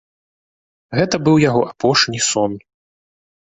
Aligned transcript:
Гэта 0.99 1.15
быў 1.25 1.35
яго 1.49 1.61
апошні 1.71 2.19
сон. 2.29 2.57